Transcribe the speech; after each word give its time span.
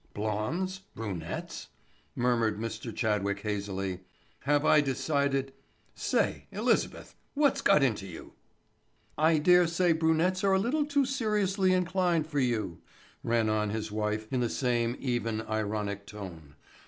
"Blondes—brunettes?" 0.15 1.67
murmured 2.15 2.57
Mr. 2.59 2.91
Chadwick 2.91 3.41
hazily. 3.41 3.99
"Have 4.45 4.65
I 4.65 4.81
decided—say, 4.81 6.47
Elizabeth, 6.51 7.13
what's 7.35 7.61
got 7.61 7.83
into 7.83 8.07
you?" 8.07 8.33
"I 9.15 9.37
dare 9.37 9.67
say 9.67 9.91
brunettes 9.91 10.43
are 10.43 10.53
a 10.53 10.57
little 10.59 10.87
too 10.87 11.05
seriously 11.05 11.71
inclined 11.71 12.25
for 12.25 12.39
you," 12.39 12.81
ran 13.23 13.47
on 13.47 13.69
his 13.69 13.91
wife 13.91 14.27
in 14.33 14.39
the 14.39 14.49
same 14.49 14.95
even, 14.99 15.41
ironic 15.41 16.07
tone. 16.07 16.55